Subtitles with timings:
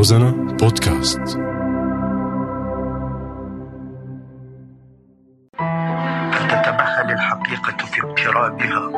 [0.00, 1.20] روزانا بودكاست.
[6.32, 8.88] فلتتمهل الحقيقة في اقترابها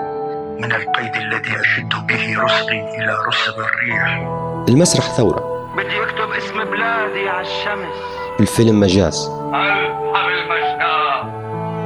[0.59, 4.29] من القيد الذي أشد به رسغي إلى رسغ الريح.
[4.69, 5.73] المسرح ثورة.
[5.77, 7.96] بدي أكتب اسم بلادي على الشمس.
[8.41, 9.29] الفيلم مجاز.
[9.29, 11.25] ألحم المشتاق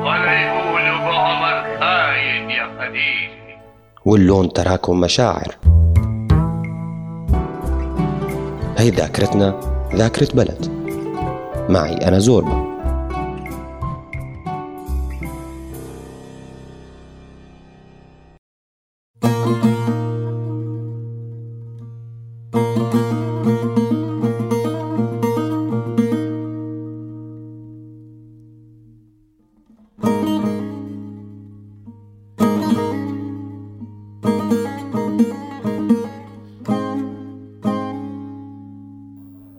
[0.00, 3.60] ولا يقولوا بعمر خاين يا خديجة
[4.04, 5.75] واللون تراكم مشاعر.
[8.78, 9.60] هي ذاكرتنا
[9.94, 10.68] ذاكرة بلد.
[11.68, 12.65] معي أنا زوربا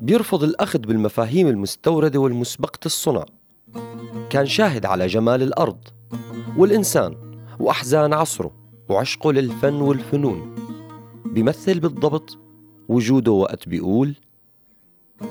[0.08, 3.26] بيرفض الأخذ بالمفاهيم المستوردة والمسبقة الصنع
[4.30, 5.78] كان شاهد على جمال الأرض
[6.58, 7.16] والإنسان
[7.60, 8.52] وأحزان عصره
[8.90, 10.56] وعشقه للفن والفنون.
[11.26, 12.38] بيمثل بالضبط
[12.90, 14.16] وجوده وقت بيقول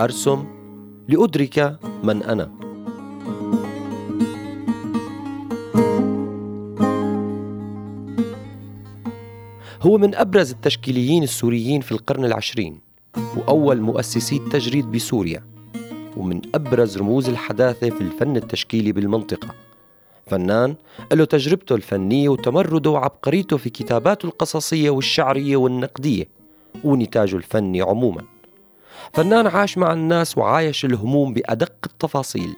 [0.01, 0.45] أرسم
[1.09, 2.53] لأدرك من أنا.
[9.83, 12.86] هو من أبرز التشكيليين السوريين في القرن العشرين.
[13.37, 15.43] وأول مؤسسي التجريد بسوريا
[16.17, 19.49] ومن أبرز رموز الحداثة في الفن التشكيلي بالمنطقة.
[20.27, 20.75] فنان
[21.13, 26.29] له تجربته الفنية وتمرده وعبقريته في كتاباته القصصية والشعرية والنقدية
[26.85, 28.23] ونتاجه الفني عموما.
[29.13, 32.57] فنان عاش مع الناس وعايش الهموم بأدق التفاصيل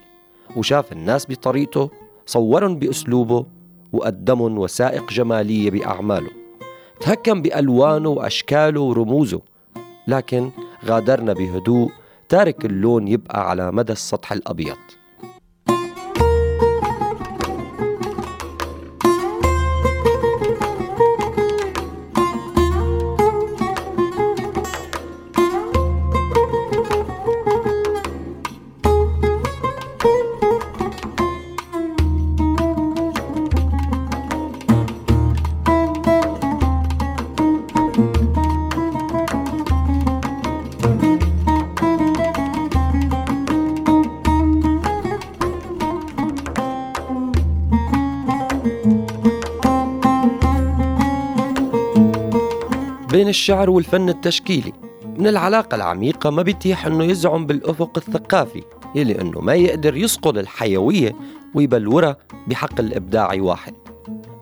[0.57, 1.91] وشاف الناس بطريقته
[2.27, 3.47] صورهم بأسلوبه
[3.93, 6.31] وقدمهم وثائق جمالية بأعماله.
[7.01, 9.41] تهكم بألوانه وأشكاله ورموزه
[10.09, 10.51] لكن
[10.85, 11.91] غادرنا بهدوء
[12.29, 14.77] تارك اللون يبقى على مدى السطح الأبيض.
[53.29, 54.73] بين الشعر والفن التشكيلي
[55.19, 58.63] من العلاقة العميقة ما بيتيح إنه يزعم بالأفق الثقافي
[58.95, 61.17] يلي إنه ما يقدر يسقط الحيوية
[61.55, 63.75] ويبلورها بحق الابداعي واحد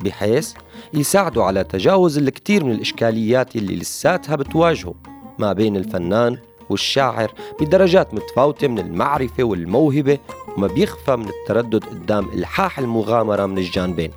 [0.04, 0.52] بحيث
[0.94, 4.94] يساعده على تجاوز الكثير من الإشكاليات اللي لساتها بتواجهه
[5.38, 6.38] ما بين الفنان
[6.70, 10.19] والشاعر بدرجات متفاوتة من المعرفة والموهبة
[10.56, 14.10] وما بيخفى من التردد قدام إلحاح المغامرة من الجانبين.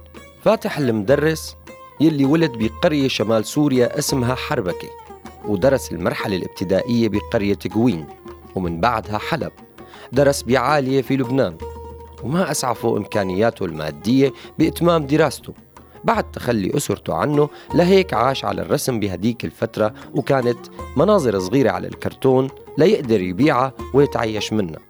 [0.44, 1.56] فاتح المدرس
[2.02, 4.88] يلي ولد بقرية شمال سوريا اسمها حربكة
[5.46, 8.06] ودرس المرحلة الابتدائية بقرية قوين
[8.56, 9.52] ومن بعدها حلب.
[10.12, 11.58] درس بعالية في لبنان
[12.24, 15.54] وما أسعفه إمكانياته المادية بإتمام دراسته.
[16.04, 20.60] بعد تخلي أسرته عنه لهيك عاش على الرسم بهديك الفترة وكانت
[20.98, 24.89] مناظر صغيرة على الكرتون ليقدر يبيعها ويتعيش منها.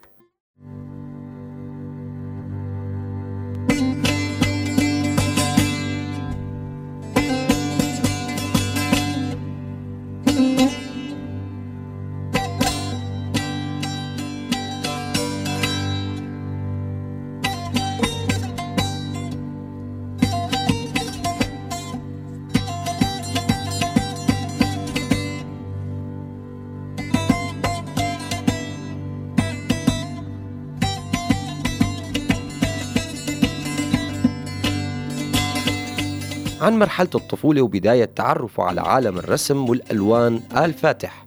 [36.69, 41.25] عن مرحلة الطفولة وبداية تعرفه على عالم الرسم والألوان آل فاتح.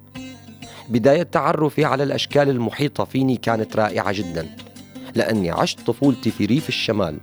[0.89, 4.47] بداية تعرفي على الأشكال المحيطة فيني كانت رائعة جدا
[5.15, 7.19] لأني عشت طفولتي في ريف الشمال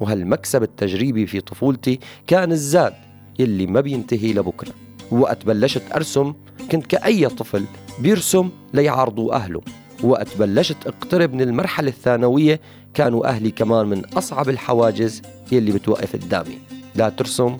[0.00, 2.94] وهالمكسب التجريبي في طفولتي كان الزاد
[3.38, 4.72] يلي ما بينتهي لبكرة.
[5.10, 6.34] وقت بلشت أرسم
[6.72, 7.64] كنت كأي طفل
[7.98, 9.60] بيرسم ليعارضوا أهله.
[10.02, 12.60] وقت بلشت أقترب من المرحلة الثانوية
[12.94, 15.22] كانوا أهلي كمان من أصعب الحواجز
[15.52, 16.77] يلي بتوقف قدامي.
[16.94, 17.56] لا ترسم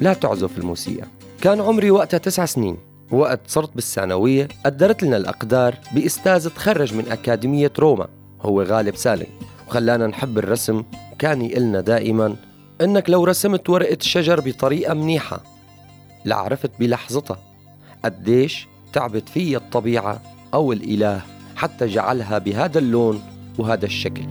[0.00, 1.06] لا تعزف الموسيقى.
[1.40, 2.76] كان عمري وقتها تسع سنين.
[3.10, 8.08] وقت صرت بالثانوية قدرت لنا الأقدار بأستاذ تخرج من أكاديمية روما.
[8.42, 9.26] هو غالب سالم.
[9.68, 10.82] وخلانا نحب الرسم.
[11.12, 12.36] وكان يقلنا دائما
[12.80, 15.40] إنك لو رسمت ورقة شجر بطريقة منيحة.
[16.24, 17.38] لعرفت بلحظتها.
[18.04, 20.22] قديش تعبت فيا الطبيعة
[20.54, 21.20] أو الإله
[21.56, 23.22] حتى جعلها بهذا اللون
[23.58, 24.24] وهذا الشكل.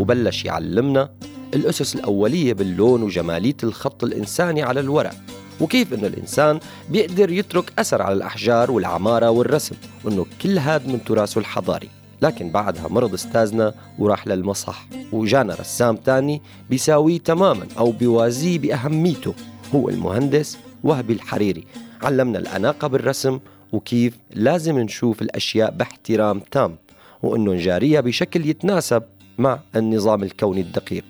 [0.00, 1.10] وبلش يعلمنا
[1.54, 5.14] الأسس الأولية باللون وجمالية الخط الإنساني على الورق
[5.60, 6.60] وكيف إنه الإنسان
[6.90, 9.74] بيقدر يترك أثر على الأحجار والعمارة والرسم
[10.04, 11.88] وإنه كل هاد من تراثه الحضاري.
[12.22, 19.34] لكن بعدها مرض أستاذنا وراح للمصح وجانا رسام تاني بيساويه تماما أو بيوازيه بأهميته
[19.74, 21.64] هو المهندس وهبي الحريري.
[22.02, 23.38] علمنا الأناقة بالرسم
[23.72, 26.76] وكيف لازم نشوف الأشياء باحترام تام
[27.22, 29.02] وأنه نجاريها بشكل يتناسب
[29.40, 31.04] مع النظام الكوني الدقيق.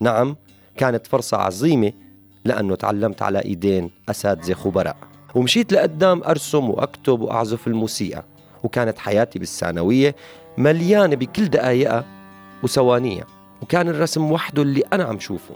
[0.00, 0.36] نعم
[0.76, 1.92] كانت فرصة عظيمة
[2.44, 4.96] لأنه تعلمت على إيدين أساتذة خبراء.
[5.34, 8.24] ومشيت لقدام أرسم وأكتب وأعزف الموسيقى.
[8.62, 10.16] وكانت حياتي بالثانوية
[10.58, 12.04] مليانة بكل دقايقها
[12.62, 13.24] وثوانيها.
[13.62, 15.54] وكان الرسم وحده اللي أنا عم شوفه.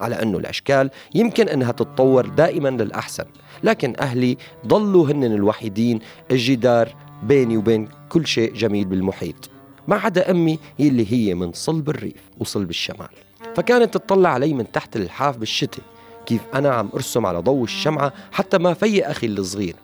[0.00, 3.24] على أنه الأشكال يمكن أنها تتطور دائما للأحسن.
[3.62, 4.36] لكن أهلي
[4.66, 5.98] ضلوا هن الوحيدين
[6.30, 9.53] الجدار بيني وبين كل شيء جميل بالمحيط.
[9.88, 13.08] ما عدا أمي اللي هي من صلب الريف وصلب الشمال.
[13.56, 15.84] فكانت تطلع علي من تحت الحاف بالشتاء
[16.26, 19.76] كيف أنا عم أرسم على ضوء الشمعة حتى ما في أخي الصغير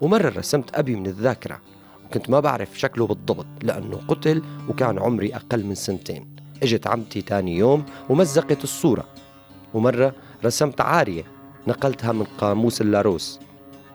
[0.00, 1.60] ومرة رسمت أبي من الذاكرة
[2.04, 6.36] وكنت ما بعرف شكله بالضبط لأنه قتل وكان عمري أقل من سنتين.
[6.62, 9.04] إجت عمتي تاني يوم ومزقت الصورة.
[9.74, 10.14] ومرة
[10.44, 11.24] رسمت عارية
[11.66, 13.40] نقلتها من قاموس اللاروس.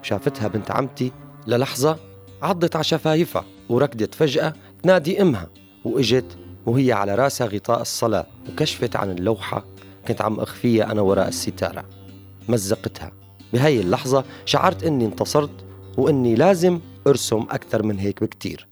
[0.03, 1.11] شافتها بنت عمتي
[1.47, 1.97] للحظة
[2.41, 4.53] عضت على شفايفها وركضت فجأة
[4.83, 5.49] تنادي أمها
[5.85, 9.65] وإجت وهي على راسها غطاء الصلاة وكشفت عن اللوحة.
[10.07, 11.85] كنت عم أخفيها أنا وراء الستارة.
[12.49, 13.11] مزقتها.
[13.53, 15.65] بهاي اللحظة شعرت أني انتصرت
[15.97, 18.67] وأني لازم أرسم أكثر من هيك بكتير.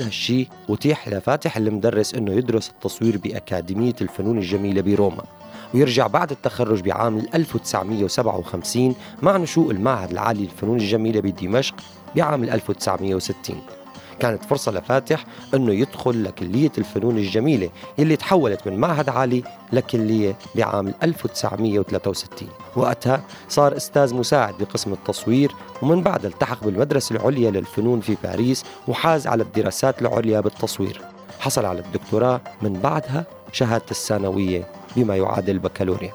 [0.00, 5.24] بعد هالشي أتيح لفاتح المدرس أنه يدرس التصوير بأكاديمية الفنون الجميلة بروما
[5.74, 11.74] ويرجع بعد التخرج بعام 1957 مع نشوء المعهد العالي للفنون الجميلة بدمشق
[12.16, 13.56] بعام 1960
[14.20, 15.24] كانت فرصة لفاتح
[15.54, 23.76] أنه يدخل لكلية الفنون الجميلة اللي تحولت من معهد عالي لكلية بعام 1963 وقتها صار
[23.76, 25.52] أستاذ مساعد بقسم التصوير
[25.82, 31.00] ومن بعد التحق بالمدرسة العليا للفنون في باريس وحاز على الدراسات العليا بالتصوير.
[31.38, 36.12] حصل على الدكتوراه من بعدها شهادة الثانوية بما يعادل البكالوريا.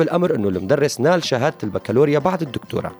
[0.00, 2.92] بالأمر أنه المدرس نال شهادة البكالوريا بعد الدكتوراه.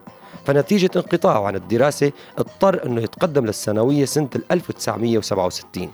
[0.47, 5.89] فنتيجة انقطاعه عن الدراسة اضطر أنه يتقدم للثانوية سنة 1967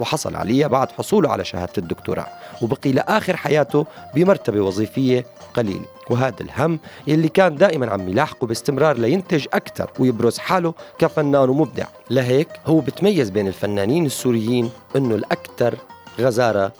[0.00, 2.26] وحصل عليها بعد حصوله على شهادة الدكتوراه.
[2.62, 5.84] وبقي لآخر حياته بمرتبة وظيفية قليلة.
[6.10, 6.78] وهذا الهم
[7.08, 11.86] اللي كان دائما عم يلاحقه باستمرار لينتج أكثر ويبرز حاله كفنان ومبدع.
[12.10, 15.74] لهيك هو بتميز بين الفنانين السوريين أنه الأكثر
[16.20, 16.72] غزارة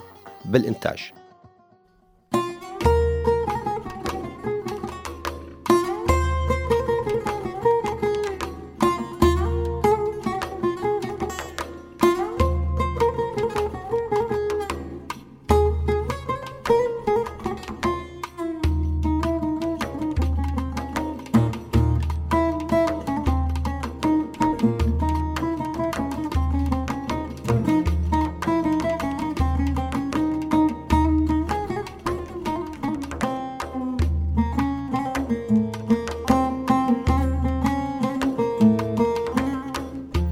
[0.44, 1.12] بالإنتاج.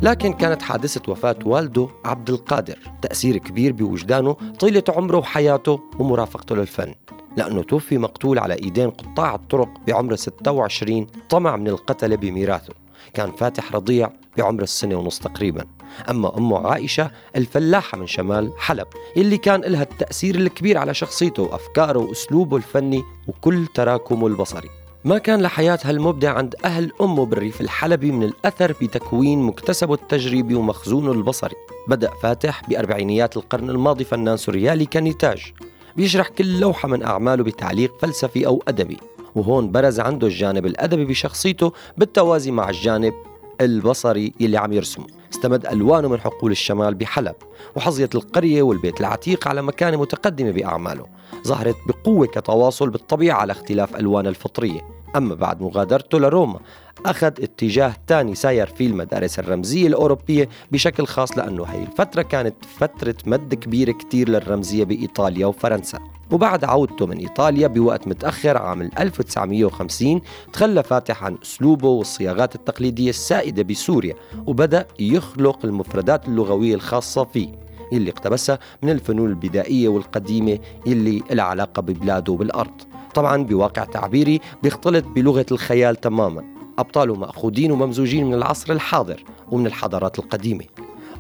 [0.03, 6.95] لكن كانت حادثة وفاة والده عبد القادر تأثير كبير بوجدانه طيلة عمره وحياته ومرافقته للفن.
[7.37, 12.75] لأنه توفي مقتول على إيدين قطاع الطرق بعمر 26 طمع من القتلة بميراثه.
[13.15, 15.65] كان فاتح رضيع بعمر السنة ونص تقريبا.
[16.11, 21.99] أما أمه عائشة الفلاحة من شمال حلب اللي كان لها التأثير الكبير على شخصيته وأفكاره
[21.99, 24.80] وأسلوبه الفني وكل تراكمه البصري.
[25.05, 31.13] ما كان لحياتها المبدع عند أهل أمه بالريف الحلبي من الأثر بتكوين مكتسبه التجريبي ومخزونه
[31.13, 31.55] البصري
[31.89, 35.53] بدأ فاتح بأربعينيات القرن الماضي فنان سوريالي كنتاج.
[35.97, 38.97] بيشرح كل لوحة من أعماله بتعليق فلسفي أو أدبي.
[39.35, 43.15] وهون برز عنده الجانب الأدبي بشخصيته بالتوازي مع الجانب
[43.61, 45.20] البصري اللي عم يرسمه.
[45.33, 47.35] استمد ألوانه من حقول الشمال بحلب
[47.77, 51.07] وحظيت القرية والبيت العتيق على مكانة متقدمة بأعماله
[51.47, 55.00] ظهرت بقوة كتواصل بالطبيعة على اختلاف ألوان الفطرية.
[55.17, 56.61] أما بعد مغادرته لروما
[57.07, 63.15] أخذ اتجاه تاني ساير فيه المدارس الرمزية الأوروبية بشكل خاص لأنه هي الفترة كانت فترة
[63.27, 65.99] مد كبيرة كتير للرمزية بإيطاليا وفرنسا.
[66.31, 70.21] وبعد عودته من إيطاليا بوقت متأخر عام 1950
[70.53, 74.15] تخلى فاتح عن أسلوبه والصياغات التقليدية السائدة بسوريا
[74.47, 77.70] وبدأ يخلق المفردات اللغوية الخاصة فيه.
[77.93, 82.83] اللي اقتبسها من الفنون البدائية والقديمة اللي لها علاقة ببلاده وبالأرض
[83.15, 86.45] طبعا بواقع تعبيري بيختلط بلغة الخيال تماما.
[86.79, 90.65] أبطاله مأخوذين وممزوجين من العصر الحاضر ومن الحضارات القديمة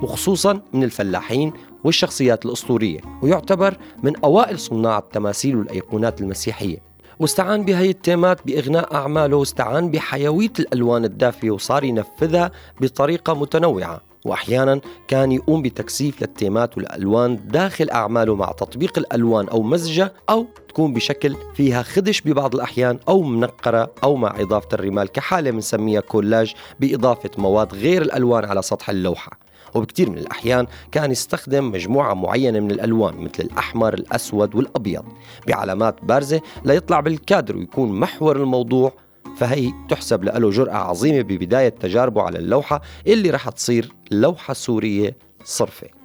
[0.02, 1.52] وخصوصا من الفلاحين
[1.84, 6.78] والشخصيات الأسطورية ويعتبر من أوائل صناع التماثيل والأيقونات المسيحية.
[7.18, 12.50] واستعان بهي التيمات بإغناء أعماله واستعان بحيوية الألوان الدافية وصار ينفذها
[12.80, 14.00] بطريقة متنوعة.
[14.24, 20.92] واحيانا كان يقوم بتكثيف للتيمات والالوان داخل أعماله مع تطبيق الألوان أو مزجة أو تكون
[20.92, 27.30] بشكل فيها خدش ببعض الأحيان أو منقرة أو مع إضافة الرمال كحالة بنسميها كولاج بإضافة
[27.38, 29.38] مواد غير الألوان على سطح اللوحة.
[29.74, 35.04] وبكثير من الأحيان كان يستخدم مجموعة معينة من الألوان مثل الأحمر الأسود والأبيض
[35.46, 38.92] بعلامات بارزة ليطلع بالكادر ويكون محور الموضوع
[39.40, 45.99] فهي تحسب له جرأة عظيمة ببداية تجاربه على اللوحة اللي رح تصير لوحة سورية صرفة.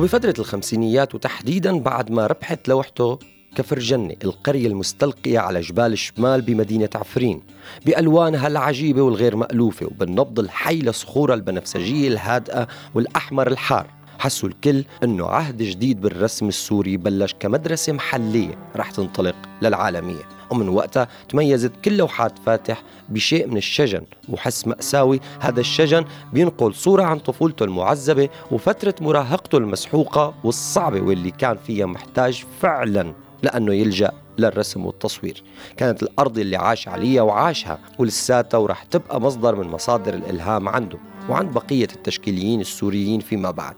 [0.00, 3.18] وبفترة الخمسينيات وتحديدا بعد ما ربحت لوحته
[3.56, 7.42] كفر جنة القرية المستلقية على جبال الشمال بمدينة عفرين
[7.86, 13.86] بألوانها العجيبة والغير مألوفة وبالنبض الحي لصخورها البنفسجية الهادئة والأحمر الحار.
[14.18, 20.39] حسوا الكل إنه عهد جديد بالرسم السوري بلش كمدرسة محلية رح تنطلق للعالمية.
[20.50, 27.02] ومن وقتها تميزت كل لوحات فاتح بشيء من الشجن وحس مأساوي هذا الشجن بينقل صورة
[27.02, 34.86] عن طفولته المعذبة وفترة مراهقته المسحوقة والصعبة واللي كان فيها محتاج فعلا لأنه يلجأ للرسم
[34.86, 35.42] والتصوير.
[35.76, 41.52] كانت الأرض اللي عاش عليها وعاشها ولساتها ورح تبقى مصدر من مصادر الإلهام عنده وعند
[41.52, 43.76] بقية التشكيليين السوريين فيما بعد.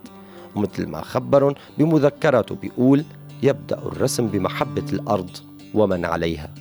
[0.56, 3.04] ومثل ما خبرهم بمذكراته بيقول
[3.42, 5.30] يبدأ الرسم بمحبة الأرض
[5.74, 6.54] ومن عليها.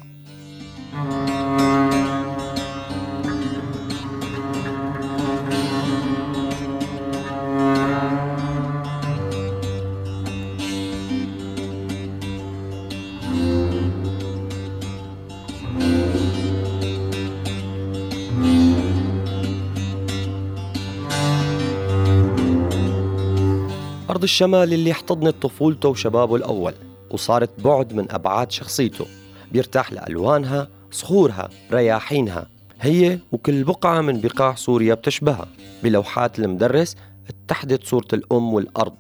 [24.32, 26.74] الشمال اللي احتضنت طفولته وشبابه الأول
[27.10, 29.06] وصارت بعد من أبعاد شخصيته
[29.52, 32.48] بيرتاح لألوانها صخورها رياحينها.
[32.82, 35.48] هي وكل بقعة من بقاع سوريا بتشبهها.
[35.84, 36.96] بلوحات المدرس
[37.30, 38.98] اتحدت صورة الأم والأرض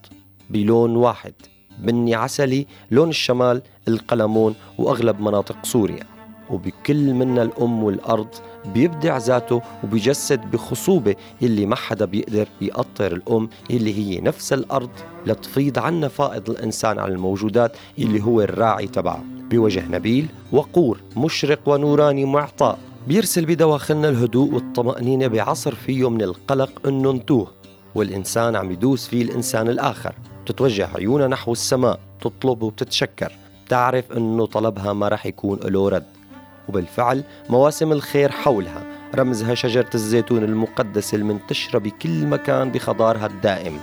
[0.50, 1.34] بلون واحد
[1.80, 6.11] بني عسلي لون الشمال القلمون وأغلب مناطق سوريا.
[6.52, 8.28] وبكل منا الأم والأرض
[8.74, 14.90] بيبدع ذاته وبيجسد بخصوبة اللي ما حدا بيقدر يقطر الأم اللي هي نفس الأرض.
[15.26, 22.26] لتفيض عنا فائض الإنسان على الموجودات اللي هو الراعي تبعها بوجه نبيل وقور مشرق ونوراني
[22.26, 22.78] معطاء.
[23.08, 27.48] بيرسل بدواخلنا الهدوء والطمأنينة بعصر فيه من القلق انه نتوه
[27.96, 30.16] والإنسان عم يدوس فيه الإنسان الآخر.
[30.44, 33.32] بتتوجه عيونها نحو السماء بتطلب وبتتشكر
[33.66, 36.21] بتعرف أنه طلبها ما رح يكون له رد.
[36.70, 38.84] وبالفعل مواسم الخير حولها
[39.16, 43.80] رمزها شجرة الزيتون المقدسة المنتشرة بكل مكان بخضارها الدائم.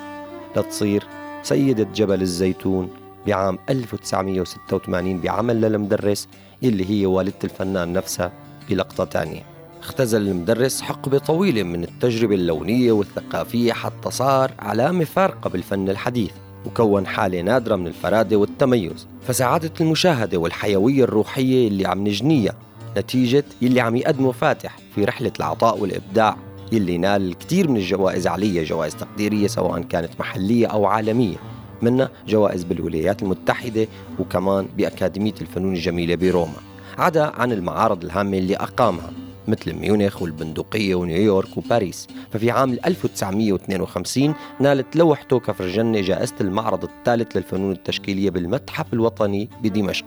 [0.57, 1.05] لتصير
[1.43, 2.91] سيدة جبل الزيتون
[3.27, 6.29] بعام 1986 بعمل للمدرس
[6.63, 8.33] اللي هي والدة الفنان نفسها
[8.71, 9.43] بلقطة تانية.
[9.81, 16.33] اختزل المدرس حقبة طويلة من التجربة اللونية والثقافية حتى صار علامة فارقة بالفن الحديث.
[16.67, 19.07] وكون حالة نادرة من الفرادة والتميز.
[19.27, 22.55] فسعادة المشاهدة والحيوية الروحية اللي عم نجنيها
[22.97, 26.37] نتيجة يلي عم يقدمه فاتح في رحلة العطاء والإبداع
[26.73, 31.37] يلي نال الكثير من الجوائز عليها جوائز تقديرية سواء كانت محلية أو عالمية.
[31.83, 33.89] منها جوائز بالولايات المتحدة
[34.19, 36.57] وكمان بأكاديمية الفنون الجميلة بروما.
[36.99, 39.11] عدا عن المعارض الهامة اللي أقامها.
[39.49, 42.09] مثل ميونخ والبندقية ونيويورك وباريس.
[42.33, 50.07] ففي عام 1952 نالت لوحته كفرجنة جائزة المعرض الثالث للفنون التشكيلية بالمتحف الوطني بدمشق.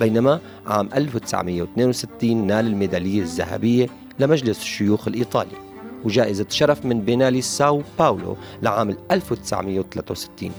[0.00, 3.86] بينما عام 1962 نال الميدالية الذهبية
[4.18, 5.56] لمجلس الشيوخ الإيطالي.
[6.04, 10.52] وجائزة شرف من بينالي ساو باولو لعام 1963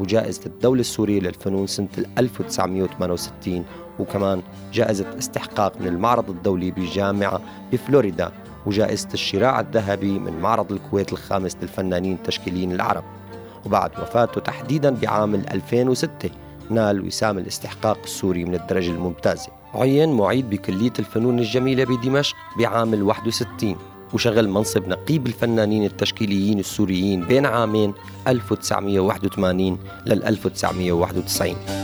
[0.00, 3.64] وجائزة الدولة السورية للفنون سنة 1968
[4.00, 4.42] وكمان
[4.72, 7.40] جائزة استحقاق من المعرض الدولي بجامعة
[7.72, 8.32] بفلوريدا
[8.66, 13.04] وجائزة الشراع الذهبي من معرض الكويت الخامس للفنانين التشكيليين العرب.
[13.66, 16.30] وبعد وفاته تحديدا بعام 2006
[16.70, 23.76] نال وسام الاستحقاق السوري من الدرجة الممتازة عين معيد بكلية الفنون الجميلة بدمشق بعام 61
[24.14, 27.94] وشغل منصب نقيب الفنانين التشكيليين السوريين بين عامين
[28.28, 31.79] 1981 لل 1991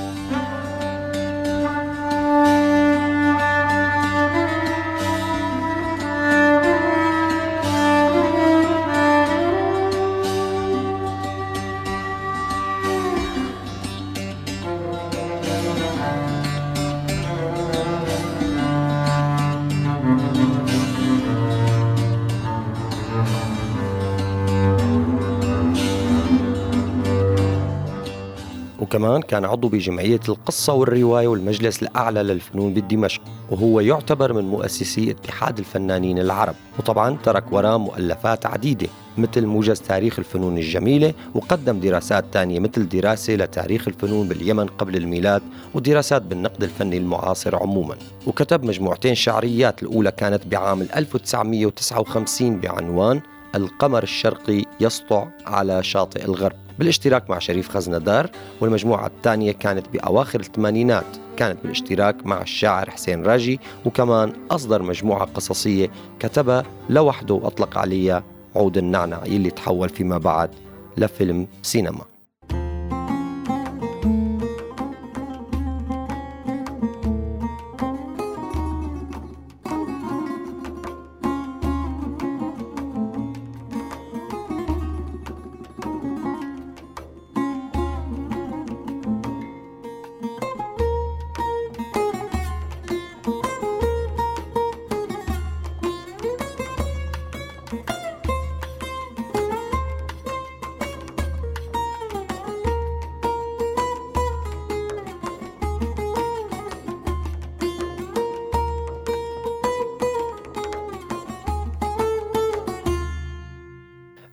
[28.96, 35.58] وكمان كان عضو بجمعية القصة والرواية والمجلس الأعلى للفنون بدمشق وهو يعتبر من مؤسسي اتحاد
[35.58, 36.54] الفنانين العرب.
[36.78, 38.86] وطبعا ترك وراه مؤلفات عديدة
[39.18, 45.42] مثل موجز تاريخ الفنون الجميلة وقدم دراسات تانية مثل دراسة لتاريخ الفنون باليمن قبل الميلاد
[45.74, 47.96] ودراسات بالنقد الفني المعاصر عموما.
[48.26, 53.20] وكتب مجموعتين شعريات الأولى كانت بعام 1959 بعنوان
[53.54, 61.04] القمر الشرقي يسطع على شاطئ الغرب بالاشتراك مع شريف خزندار والمجموعة الثانية كانت بأواخر الثمانينات.
[61.36, 68.24] كانت بالاشتراك مع الشاعر حسين راجي وكمان أصدر مجموعة قصصية كتبها لوحده وأطلق عليها
[68.56, 70.50] عود النعنع يلي تحول فيما بعد
[70.96, 72.15] لفيلم سينما.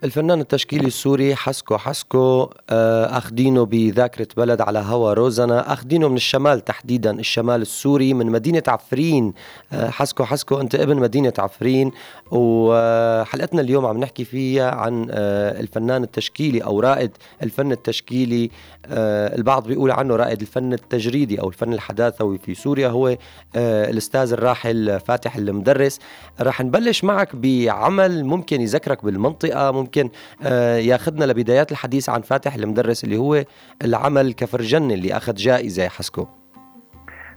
[0.04, 6.64] الفنان التشكيلي السوري حسكو حسكو آه، أخدينه بذاكرة بلد على هوا روزنا أخدينه من الشمال
[6.64, 9.34] تحديدا الشمال السوري من مدينة عفرين.
[9.72, 11.90] آه، حسكو حسكو أنت ابن مدينة عفرين.
[12.30, 17.10] وحلقتنا اليوم عم نحكي فيها عن آه، الفنان التشكيلي أو رائد
[17.42, 18.50] الفن التشكيلي.
[18.86, 22.88] البعض بيقول عنه رائد الفن التجريدي أو الفن الحداثوي في سوريا.
[22.88, 23.16] هو
[23.56, 25.98] الأستاذ الراحل فاتح المدرس.
[26.40, 30.10] راح نبلش معك بعمل ممكن يذكرك بالمنطقة ممكن يمكن
[30.42, 33.44] آه، ياخذنا لبدايات الحديث عن فاتح المدرس اللي هو
[33.84, 36.26] العمل كفرجن اللي أخذ جائزة حسكو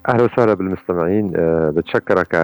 [0.10, 1.34] أهلا وسهلا بالمستمعين.
[1.36, 2.36] أه بتشكرك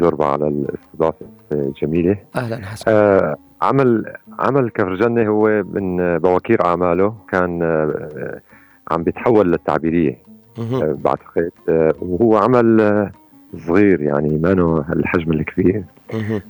[0.00, 2.16] زوربا على الاستضافة الجميلة.
[2.36, 8.40] أهلا حسكو أه عمل عمل كفرجنة هو من بواكير أعماله كان أه
[8.90, 10.18] عم بيتحول للتعبيرية
[10.58, 13.10] أه بعتقد أه وهو عمل
[13.66, 15.84] صغير يعني ما هالحجم الكبير.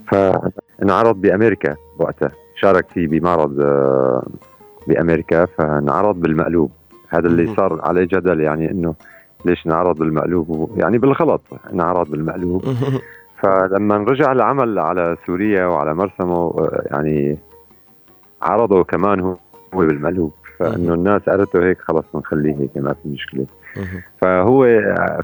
[0.07, 2.31] فانعرض بأمريكا وقتها.
[2.55, 4.27] شارك فيه بمعرض آه،
[4.87, 6.71] بأمريكا فانعرض بالمقلوب.
[7.09, 8.95] هذا اللي صار عليه جدل يعني إنه
[9.45, 11.41] ليش نعرض بالمقلوب؟ يعني بالغلط
[11.73, 12.63] انعرض بالمقلوب.
[13.41, 17.37] فلما رجع العمل على سوريا وعلى مرسمه آه، يعني
[18.41, 19.35] عرضه كمان هو
[19.73, 20.31] هو بالمقلوب.
[20.59, 23.45] فإنه الناس قالته هيك خلص بنخليه هيك ما في مشكلة.
[24.21, 24.67] فهو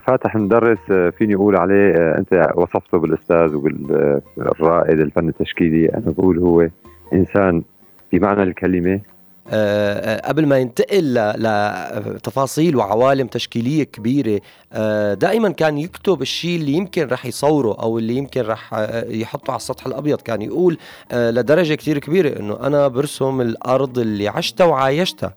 [0.08, 0.78] فاتح مدرس
[1.18, 5.90] فيني أقول عليه أنت وصفته بالأستاذ وبالرائد الفن التشكيلي.
[5.90, 6.68] أنا بقول هو
[7.14, 7.64] إنسان
[8.12, 9.00] بمعنى الكلمة
[10.26, 11.14] قبل ما ينتقل
[12.16, 14.42] لتفاصيل وعوالم تشكيلية كبيرة
[14.74, 18.74] آه، دائما كان يكتب الشيء اللي يمكن رح يصوره أو اللي يمكن رح
[19.08, 20.22] يحطه على السطح الأبيض.
[20.22, 20.78] كان يقول
[21.14, 25.34] لدرجة كثير كبيرة إنه أنا برسم الأرض اللي عشتها وعايشتها.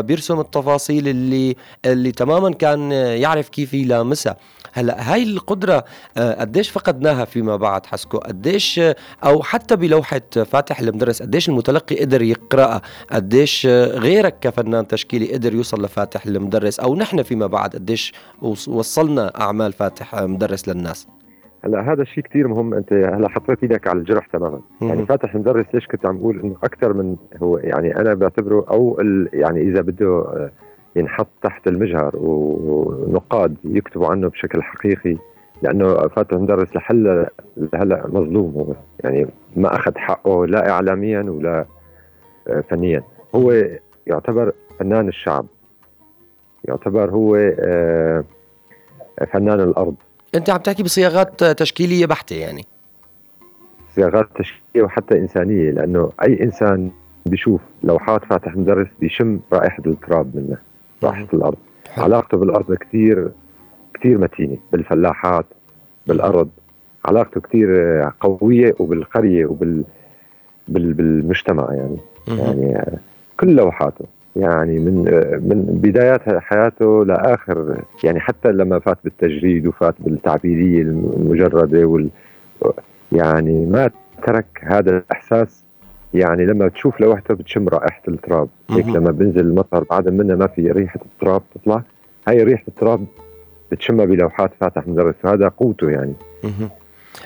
[0.00, 4.36] بيرسم التفاصيل اللي اللي تماما كان يعرف كيف يلامسها.
[4.72, 5.84] هلأ هاي القدرة
[6.18, 8.80] قديش فقدناها فيما بعد حسكو؟ قديش
[9.24, 10.20] أو حتى بلوحة
[10.52, 16.80] فاتح المدرس قديش المتلقي قدر يقرأها؟ قديش قديش غيرك كفنان تشكيلي قدر يوصل لفاتح المدرس
[16.80, 18.12] أو نحن فيما بعد قديش
[18.68, 21.08] وصلنا أعمال فاتح مدرس للناس؟
[21.64, 22.74] هلا هذا الشيء كثير مهم.
[22.74, 24.60] أنت هلا حطيت إيدك على الجرح تماما.
[24.82, 29.00] يعني فاتح مدرس ليش كنت عم بقول إنه أكثر من هو؟ يعني أنا بعتبره أو
[29.32, 30.24] يعني إذا بده
[30.96, 35.16] ينحط تحت المجهر ونقاد يكتبوا عنه بشكل حقيقي
[35.62, 37.26] لأنه فاتح مدرس لحل
[37.74, 38.74] هلا مظلوم هو.
[39.04, 39.26] يعني
[39.56, 41.66] ما أخذ حقه لا اعلاميا ولا
[42.70, 43.02] فنيا.
[43.34, 43.64] هو
[44.06, 45.46] يعتبر فنان الشعب.
[46.64, 48.24] يعتبر هو آه،
[49.32, 49.94] فنان الأرض.
[50.34, 52.64] أنت عم تحكي بصياغات تشكيلية بحتة يعني.
[53.94, 56.90] صياغات تشكيلية وحتى إنسانية لأنه أي إنسان
[57.26, 60.56] بيشوف لوحات فاتح مدرس بيشم رائحة التراب منه
[61.02, 61.58] رائحة الأرض.
[61.96, 63.30] علاقته بالأرض كثير
[63.94, 65.46] كثير متينة بالفلاحات
[66.06, 66.48] بالأرض.
[67.04, 67.70] علاقته كثير
[68.20, 69.84] قوية وبالقرية وبال
[70.68, 71.96] بالمجتمع يعني.
[72.28, 72.98] يعني
[73.40, 74.04] كل لوحاته.
[74.36, 74.94] يعني من
[75.48, 82.08] من بدايات حياته لآخر يعني حتى لما فات بالتجريد وفات بالتعبيرية المجردة وال
[83.12, 83.90] يعني ما
[84.26, 85.64] ترك هذا الإحساس.
[86.14, 88.48] يعني لما تشوف لوحته بتشم رائحة التراب.
[88.70, 91.82] هيك لما بنزل المطر بعد منه ما في ريحة التراب تطلع.
[92.28, 93.04] هاي ريحة التراب
[93.72, 95.14] بتشمها بلوحات فاتح مدرس.
[95.24, 96.12] وهذا قوته يعني.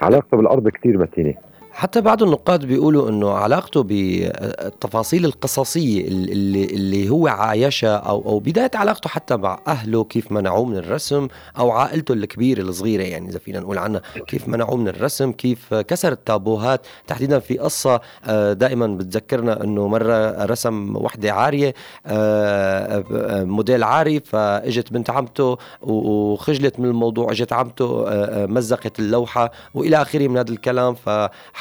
[0.02, 1.34] علاقته بالأرض كثير متينة.
[1.76, 8.70] حتى بعض النقاد بيقولوا إنه علاقته بالتفاصيل القصصية اللي, اللي هو عايشها أو أو بداية
[8.74, 13.60] علاقته حتى مع أهله كيف منعوه من الرسم أو عائلته الكبيرة الصغيرة يعني إذا فينا
[13.60, 16.86] نقول عنها كيف منعوه من الرسم كيف كسر التابوهات.
[17.06, 21.74] تحديدا في قصة آه، دائما بتذكرنا إنه مرة رسم وحدة عارية
[22.06, 28.04] آه، آه، موديل عاري فإجت بنت عمته وخجلت من الموضوع إجت عمته
[28.46, 30.94] مزقت اللوحة وإلى آخره من هذا الكلام.
[30.94, 31.08] ف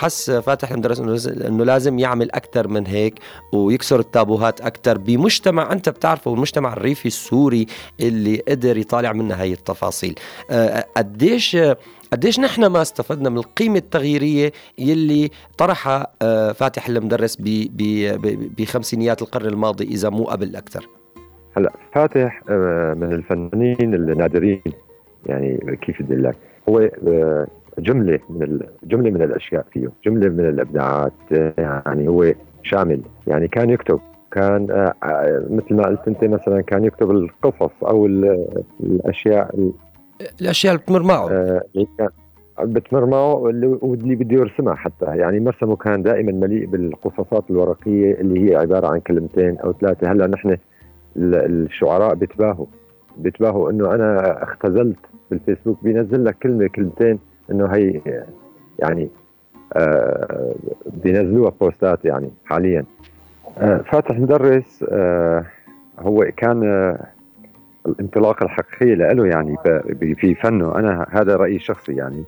[0.05, 3.19] حس فاتح المدرس إنه لازم يعمل أكثر من هيك
[3.53, 7.65] ويكسر التابوهات أكثر بمجتمع أنت بتعرفه المجتمع الريفي السوري
[7.99, 10.15] اللي قدر يطالع منا هاي التفاصيل.
[10.51, 11.57] آه، قديش
[12.13, 17.37] قديش نحن ما استفدنا من القيمة التغييرية يلي طرحها آه، فاتح المدرس
[18.57, 20.87] بخمسينيات القرن الماضي إذا مو قبل أكثر.
[21.57, 24.61] هلا فاتح آه، من الفنانين النادرين
[25.25, 26.31] يعني كيف بدي
[26.69, 26.89] هو
[27.79, 29.89] جملة من جملة من الأشياء فيه.
[30.05, 31.13] جملة من الإبداعات
[31.57, 32.33] يعني هو
[32.63, 33.01] شامل.
[33.27, 33.99] يعني كان يكتب
[34.31, 39.71] كان آه، آه، مثل ما قلت أنت مثلا كان يكتب القصص أو الأشياء
[40.41, 41.29] الأشياء اللي بتمر معه.
[41.31, 41.61] آه،
[42.59, 45.05] بتمر معه واللي بده يرسمها حتى.
[45.05, 50.11] يعني مرسمه كان دائما مليء بالقصصات الورقية اللي هي عبارة عن كلمتين أو ثلاثة.
[50.11, 50.57] هلأ نحن
[51.17, 52.65] الشعراء بتباهوا
[53.17, 54.99] بتباهوا إنه أنا اختزلت
[55.31, 57.19] بالفيسبوك بينزل لك كلمة كلمتين
[57.51, 58.01] إنه هي
[58.79, 59.09] يعني
[59.73, 60.55] آه
[61.03, 62.85] بينزلوها بوستات يعني حاليا.
[63.57, 65.45] آه فاتح مدرس آه
[65.99, 66.97] هو كان
[67.85, 69.57] الانطلاقة الحقيقية له يعني
[70.15, 70.75] في فنه.
[70.75, 72.23] أنا هذا رأيي الشخصي يعني.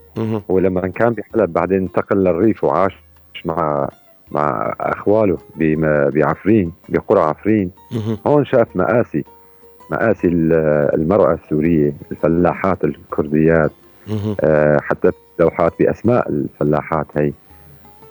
[0.52, 2.98] هو لما كان بحلب بعدين انتقل للريف وعاش
[3.46, 3.90] مع
[4.32, 5.38] مع أخواله
[6.10, 7.72] بعفرين بقرى عفرين.
[8.28, 9.24] هون شاف مآسي
[9.92, 13.72] مآسي المرأة السورية الفلاحات الكرديات.
[14.82, 17.32] حتى لوحات بأسماء الفلاحات هي.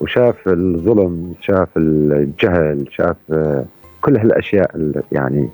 [0.01, 3.65] وشاف الظلم شاف الجهل شاف آه
[4.03, 5.49] كل هالأشياء يعني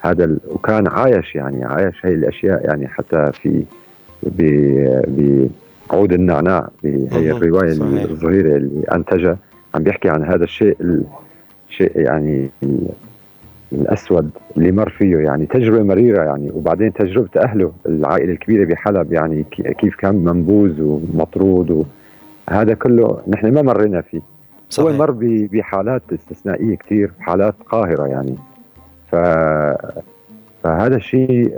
[0.00, 3.64] هذا وكان عايش يعني عايش هي الأشياء يعني حتى في
[5.90, 7.72] بعود النعناع بهي الرواية.
[8.04, 9.38] الصغيرة اللي أنتجها
[9.74, 10.76] عم بيحكي عن هذا الشيء
[11.70, 12.50] الشيء يعني
[13.72, 16.50] الأسود اللي مر فيه يعني تجربة مريرة يعني.
[16.50, 19.44] وبعدين تجربة أهله العائلة الكبيرة بحلب يعني
[19.78, 21.86] كيف كان منبوذ ومطرود
[22.48, 24.20] وهذا كله نحن ما مرينا فيه.
[24.70, 24.90] صحيح.
[24.90, 25.10] هو مر
[25.52, 28.34] بحالات استثنائية كثير حالات قاهرة يعني.
[29.10, 29.16] ف
[30.62, 31.52] فهذا الشيء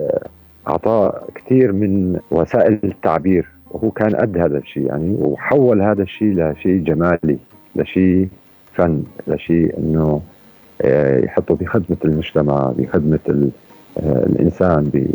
[0.68, 3.48] أعطاه كثير من وسائل التعبير.
[3.70, 7.38] وهو كان قد هذا الشيء يعني وحول هذا الشيء لشيء جمالي
[7.76, 8.28] لشيء
[8.74, 10.20] فن لشيء إنه
[10.80, 13.18] آه، يحطه بخدمه المجتمع بخدمه
[13.98, 15.08] آه، الإنسان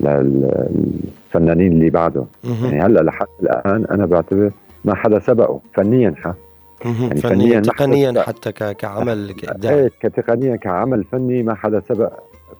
[0.00, 2.24] للفنانين اللي بعده.
[2.44, 4.50] يعني هلأ لحد الآن أنا بعتبر
[4.84, 6.36] ما حدا سبقه فنيا حق
[6.84, 9.72] يعني فنيا تقنيا حتى كعمل كإبداع.
[9.72, 12.12] إيه كتقنيا كعمل فني ما حدا سبق.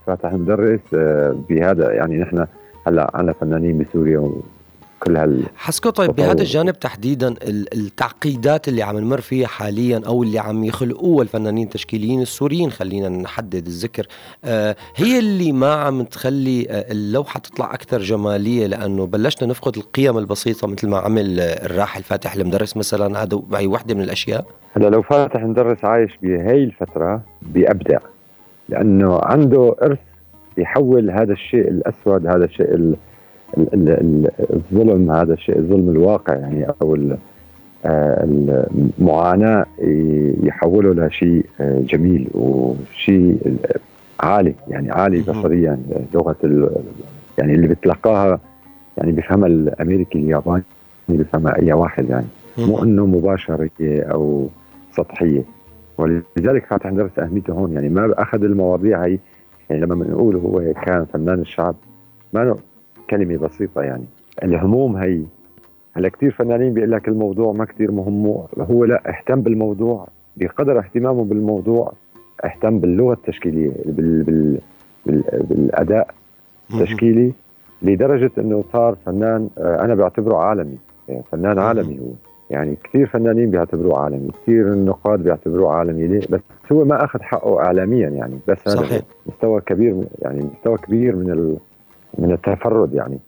[0.06, 1.92] فاتح مدرس آه، بهذا.
[1.92, 2.46] يعني نحن
[2.86, 4.30] هلأ عندنا فنانين بسوريا
[5.00, 10.38] كل هال حسكو طيب بهذا الجانب تحديدا التعقيدات اللي عم نمر فيها حاليا أو اللي
[10.38, 14.06] عم يخلقوها الفنانين التشكيليين السوريين خلينا نحدد الذكر
[14.44, 20.18] آه هي اللي ما عم تخلي آه اللوحة تطلع أكثر جمالية لأنه بلشنا نفقد القيم
[20.18, 24.46] البسيطة مثل ما عمل الراحل فاتح المدرس مثلا هذا هي وحدة من الأشياء.
[24.76, 27.98] هلا لو فاتح المدرس عايش بهي الفترة بيبدع
[28.68, 29.98] لأنه عنده إرث
[30.58, 32.74] يحول هذا الشيء الأسود هذا الشيء
[33.56, 36.96] الظلم هذا الشيء الظلم الواقع يعني أو
[37.84, 38.24] آه،
[38.98, 39.66] المعاناة
[40.42, 43.56] يحوله لشيء آه، جميل وشيء
[44.20, 45.78] عالي يعني عالي بصريا.
[46.14, 46.36] لغة
[47.38, 48.40] يعني اللي بتلقاها
[48.96, 50.62] يعني بيفهمها الأمريكي الياباني
[51.08, 52.26] بيفهمها أي واحد يعني.
[52.58, 54.48] مو إنه مباشرة أو
[54.92, 55.44] سطحية.
[55.98, 59.18] ولذلك فاتح درس أهميته هون يعني ما أخذ المواضيع هي
[59.70, 61.74] يعني لما بنقول هو كان فنان الشعب
[62.32, 62.56] ما
[63.10, 64.04] كلمة بسيطة يعني.
[64.42, 65.22] الهموم هي.
[65.92, 71.24] هلا كثير فنانين بيقول لك الموضوع ما كثير مهم هو لا اهتم بالموضوع بقدر اهتمامه
[71.24, 71.92] بالموضوع
[72.44, 74.58] اهتم باللغة التشكيلية بال بال
[75.06, 76.10] بال بالأداء
[76.74, 77.32] التشكيلي
[77.82, 82.12] لدرجة إنه صار فنان آه، أنا بعتبره عالمي يعني فنان عالمي هو.
[82.50, 86.06] يعني كثير فنانين بيعتبروه عالمي كثير النقاد بيعتبروه عالمي.
[86.06, 86.40] ليه؟ بس
[86.72, 89.02] هو ما أخذ حقه اعلاميا يعني بس صحيح.
[89.26, 91.56] مستوى كبير يعني مستوى كبير من ال
[92.18, 93.20] من التفرد يعني.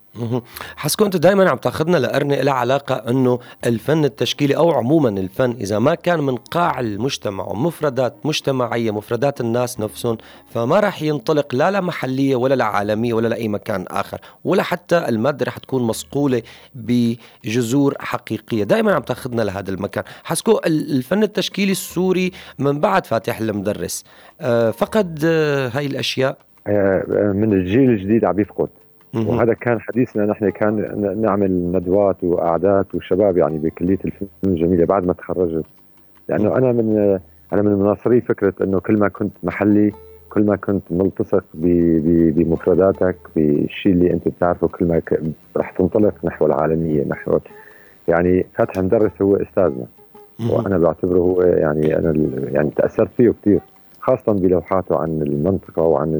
[0.76, 5.78] حسكو انت دائما عم تأخذنا لقرنه لها علاقة إنه الفن التشكيلي أو عموما الفن إذا
[5.78, 10.18] ما كان من قاع المجتمع ومفردات مجتمعية مفردات الناس نفسهم
[10.54, 15.58] فما راح ينطلق لا لمحليه ولا لعالميه ولا لاي مكان آخر ولا حتى المادة رح
[15.58, 16.42] تكون مصقوله
[16.74, 18.64] بجذور حقيقية.
[18.64, 20.04] دائما عم تأخذنا لهذا المكان.
[20.24, 24.04] حسكو الفن التشكيلي السوري من بعد فاتح المدرس.
[24.40, 26.49] آه، فقد آه، هاي الأشياء.
[27.34, 28.68] من الجيل الجديد عم يفقد.
[29.14, 30.74] وهذا كان حديثنا نحن كان
[31.20, 35.64] نعمل ندوات وقعدات وشباب يعني بكلية الفنون الجميلة بعد ما تخرجت.
[36.28, 37.18] لأنه أنا من
[37.52, 39.92] أنا من مناصري فكرة إنه كل ما كنت محلي
[40.30, 45.02] كل ما كنت ملتصق بمفرداتك بالشيء اللي أنت بتعرفه كل ما
[45.56, 47.38] رح تنطلق نحو العالمية نحو
[48.08, 49.86] يعني فتح مدرس هو أستاذنا.
[50.50, 52.14] وأنا بعتبره هو يعني أنا
[52.50, 53.60] يعني تأثرت فيه كثير
[54.00, 56.14] خاصة بلوحاته عن المنطقة وعن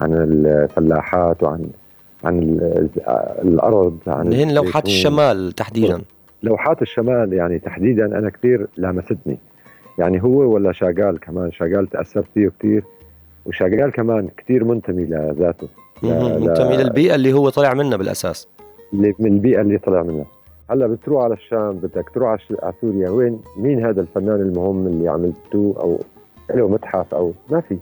[0.00, 1.70] عن الفلاحات وعن
[2.24, 2.58] عن
[3.42, 6.00] الأرض عن هن لوحات الشمال تحديدا.
[6.42, 9.38] لوحات الشمال يعني تحديدا أنا كثير لامستني.
[9.98, 12.84] يعني هو ولا شاغال كمان شاغال تأثرت فيه كثير
[13.46, 15.68] وشاغال كمان كثير منتمي لذاته.
[16.02, 18.48] منتمي للبيئة اللي هو طلع منها بالأساس.
[18.92, 20.26] اللي من البيئة اللي طلع منها.
[20.70, 22.28] هلأ بتروح على الشام بدك تروح
[22.62, 25.98] على سوريا وين؟ مين هذا الفنان المهم اللي عملته أو
[26.54, 27.78] له متحف أو ما في.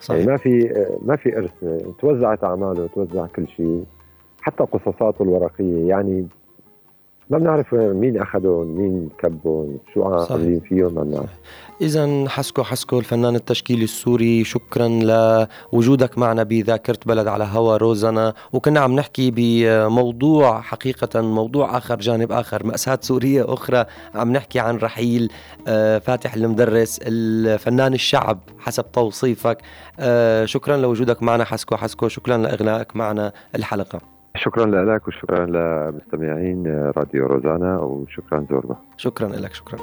[0.00, 0.18] صحيح.
[0.18, 1.64] يعني ما في ما في إرث
[1.98, 3.84] توزعت أعماله توزع كل شيء
[4.40, 6.26] حتى قصصاته الورقية يعني
[7.30, 11.30] ما بنعرف مين أخذهم مين كبهم شو عاملين فيهم ما بنعرف
[11.80, 18.34] اذا حسكو حسكو الفنان التشكيلي السوري شكرا لوجودك معنا بذاكرة بلد على هوا روزنا.
[18.52, 23.84] وكنا عم نحكي بموضوع حقيقة موضوع آخر جانب آخر مأساة سورية أخرى.
[24.14, 25.32] عم نحكي عن رحيل
[25.68, 29.58] آه، فاتح المدرس الفنان الشعب حسب توصيفك.
[30.00, 34.17] آه، شكرا لوجودك معنا حسكو حسكو شكرا لإغنائك معنا الحلقة.
[34.38, 38.76] شكرا لك وشكرا لمستمعين راديو روزانا وشكرا زوربا.
[38.96, 39.78] شكرا لك شكرا.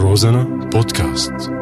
[0.00, 1.57] روزانا بودكاست.